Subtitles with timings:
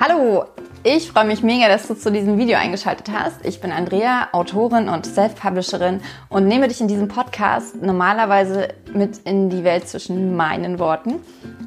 [0.00, 0.46] Hallo,
[0.82, 3.44] ich freue mich mega, dass du zu diesem Video eingeschaltet hast.
[3.44, 9.50] Ich bin Andrea, Autorin und Self-Publisherin und nehme dich in diesem Podcast normalerweise mit in
[9.50, 11.20] die Welt zwischen meinen Worten.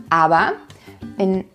[0.09, 0.51] Aber
[1.17, 1.45] in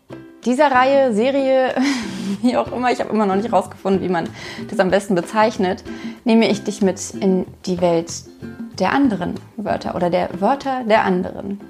[0.46, 1.74] dieser Reihe, Serie,
[2.42, 4.30] wie auch immer, ich habe immer noch nicht rausgefunden, wie man
[4.70, 5.84] das am besten bezeichnet,
[6.24, 8.10] nehme ich dich mit in die Welt
[8.78, 11.60] der anderen Wörter oder der Wörter der anderen.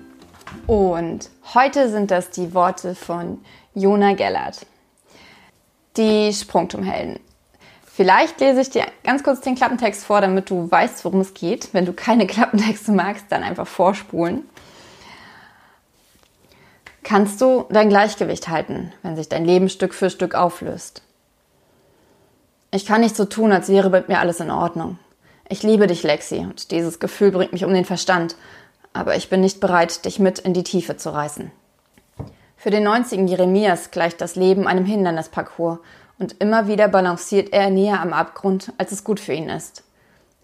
[0.69, 3.41] Und heute sind das die Worte von
[3.75, 4.65] Jona Gellert.
[5.97, 7.21] Die Sprungturmhelden.
[7.95, 11.75] Vielleicht lese ich dir ganz kurz den Klappentext vor, damit du weißt, worum es geht.
[11.75, 14.45] Wenn du keine Klappentexte magst, dann einfach vorspulen.
[17.03, 21.03] Kannst du dein Gleichgewicht halten, wenn sich dein Leben Stück für Stück auflöst?
[22.71, 24.99] Ich kann nicht so tun, als wäre mit mir alles in Ordnung.
[25.49, 28.37] Ich liebe dich, Lexi, und dieses Gefühl bringt mich um den Verstand,
[28.95, 31.51] aber ich bin nicht bereit, dich mit in die Tiefe zu reißen.
[32.63, 35.81] Für den 90 Jeremias gleicht das Leben einem Hindernisparcours
[36.21, 39.83] und immer wieder balanciert er näher am Abgrund, als es gut für ihn ist.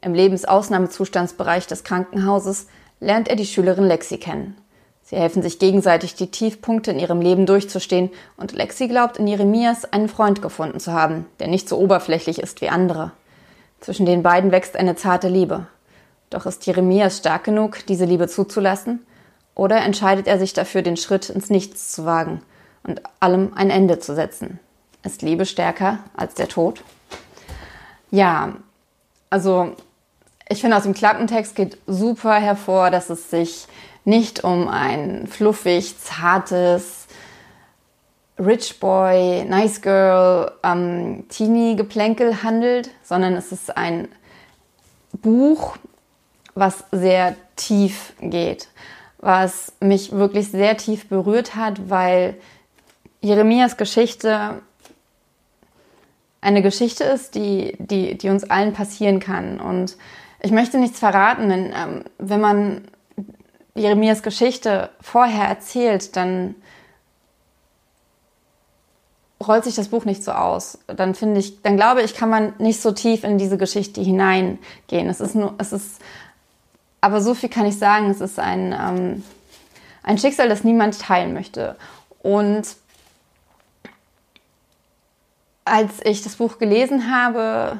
[0.00, 2.66] Im Lebensausnahmezustandsbereich des Krankenhauses
[2.98, 4.56] lernt er die Schülerin Lexi kennen.
[5.04, 9.84] Sie helfen sich gegenseitig, die Tiefpunkte in ihrem Leben durchzustehen, und Lexi glaubt, in Jeremias
[9.84, 13.12] einen Freund gefunden zu haben, der nicht so oberflächlich ist wie andere.
[13.78, 15.68] Zwischen den beiden wächst eine zarte Liebe.
[16.30, 19.06] Doch ist Jeremias stark genug, diese Liebe zuzulassen?
[19.58, 22.42] Oder entscheidet er sich dafür, den Schritt ins Nichts zu wagen
[22.84, 24.60] und allem ein Ende zu setzen?
[25.02, 26.84] Ist Liebe stärker als der Tod?
[28.12, 28.54] Ja,
[29.30, 29.74] also
[30.48, 33.66] ich finde aus dem Klappentext geht super hervor, dass es sich
[34.04, 37.08] nicht um ein fluffig, zartes,
[38.38, 44.06] Rich Boy, Nice Girl, ähm, Teenie-Geplänkel handelt, sondern es ist ein
[45.12, 45.76] Buch,
[46.54, 48.68] was sehr tief geht,
[49.18, 52.36] was mich wirklich sehr tief berührt hat, weil
[53.20, 54.62] Jeremias Geschichte
[56.40, 59.60] eine Geschichte ist, die, die, die uns allen passieren kann.
[59.60, 59.96] Und
[60.40, 62.88] ich möchte nichts verraten, denn ähm, wenn man
[63.74, 66.54] Jeremias Geschichte vorher erzählt, dann
[69.44, 70.78] rollt sich das Buch nicht so aus.
[70.86, 75.08] Dann finde ich, dann glaube ich, kann man nicht so tief in diese Geschichte hineingehen.
[75.08, 76.00] Es ist nur, es ist,
[77.00, 79.24] aber so viel kann ich sagen, es ist ein, ähm,
[80.02, 81.76] ein Schicksal, das niemand teilen möchte.
[82.22, 82.76] Und
[85.64, 87.78] als ich das Buch gelesen habe,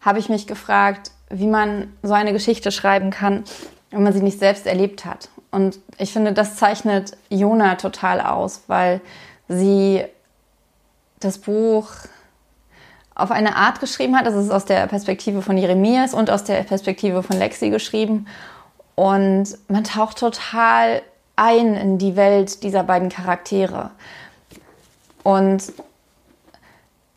[0.00, 3.44] habe ich mich gefragt, wie man so eine Geschichte schreiben kann,
[3.90, 5.28] wenn man sie nicht selbst erlebt hat.
[5.50, 9.00] Und ich finde, das zeichnet Jona total aus, weil
[9.48, 10.04] sie
[11.18, 11.88] das Buch
[13.20, 14.26] auf eine Art geschrieben hat.
[14.26, 18.26] Das ist aus der Perspektive von Jeremias und aus der Perspektive von Lexi geschrieben.
[18.94, 21.02] Und man taucht total
[21.36, 23.90] ein in die Welt dieser beiden Charaktere.
[25.22, 25.72] Und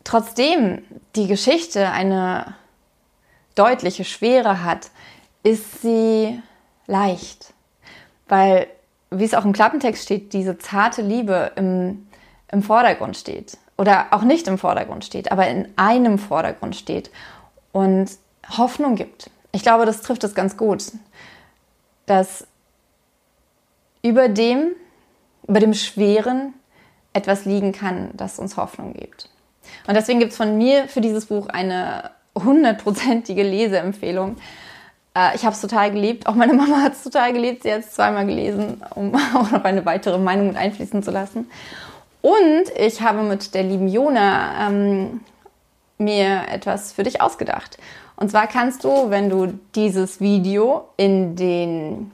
[0.02, 0.82] trotzdem
[1.16, 2.54] die Geschichte eine
[3.54, 4.90] deutliche Schwere hat,
[5.42, 6.40] ist sie
[6.86, 7.52] leicht.
[8.28, 8.66] Weil,
[9.10, 12.06] wie es auch im Klappentext steht, diese zarte Liebe im,
[12.50, 13.58] im Vordergrund steht.
[13.76, 17.10] Oder auch nicht im Vordergrund steht, aber in einem Vordergrund steht.
[17.72, 18.10] Und
[18.56, 19.30] Hoffnung gibt.
[19.52, 20.92] Ich glaube, das trifft es ganz gut.
[22.06, 22.46] Dass
[24.02, 24.72] über dem,
[25.48, 26.54] über dem Schweren
[27.12, 29.30] etwas liegen kann, das uns Hoffnung gibt.
[29.86, 34.36] Und deswegen gibt es von mir für dieses Buch eine hundertprozentige Leseempfehlung.
[35.16, 36.26] Äh, ich habe es total geliebt.
[36.26, 37.62] Auch meine Mama hat es total geliebt.
[37.62, 41.50] Sie hat es zweimal gelesen, um auch noch eine weitere Meinung mit einfließen zu lassen.
[42.24, 45.20] Und ich habe mit der lieben Jona ähm,
[45.98, 47.76] mir etwas für dich ausgedacht.
[48.16, 52.10] Und zwar kannst du, wenn du dieses Video in den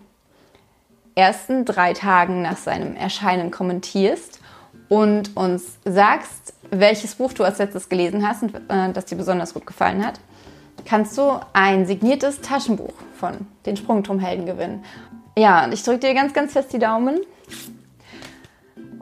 [1.15, 4.41] ersten drei Tagen nach seinem Erscheinen kommentierst
[4.88, 9.54] und uns sagst, welches Buch du als letztes gelesen hast und äh, das dir besonders
[9.54, 10.19] gut gefallen hat,
[10.87, 14.84] kannst du ein signiertes Taschenbuch von den Sprungturmhelden gewinnen.
[15.38, 17.20] Ja, und ich drücke dir ganz, ganz fest die Daumen.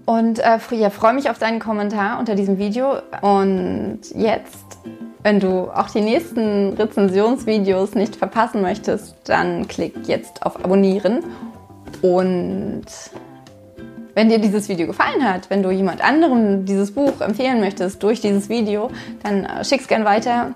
[0.08, 2.96] Und äh, ja, freue mich auf deinen Kommentar unter diesem Video.
[3.20, 4.78] Und jetzt,
[5.22, 11.24] wenn du auch die nächsten Rezensionsvideos nicht verpassen möchtest, dann klick jetzt auf Abonnieren.
[12.00, 12.86] Und
[14.14, 18.22] wenn dir dieses Video gefallen hat, wenn du jemand anderem dieses Buch empfehlen möchtest durch
[18.22, 18.90] dieses Video,
[19.22, 20.54] dann äh, schick's gern weiter.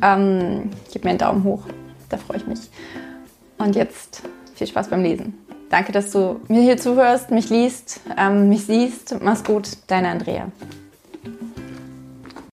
[0.00, 1.64] Ähm, gib mir einen Daumen hoch,
[2.08, 2.60] da freue ich mich.
[3.58, 4.22] Und jetzt
[4.54, 5.34] viel Spaß beim Lesen.
[5.70, 9.16] Danke, dass du mir hier zuhörst, mich liest, ähm, mich siehst.
[9.22, 10.48] Mach's gut, deine Andrea.